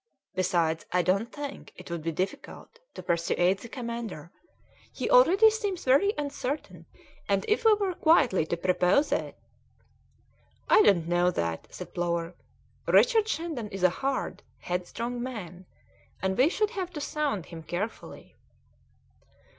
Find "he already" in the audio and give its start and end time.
4.91-5.51